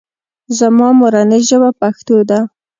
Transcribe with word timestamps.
زما 0.57 0.87
مورنۍ 0.99 1.41
ژبه 1.49 1.69
پښتو 1.79 2.15
ده 2.29 2.39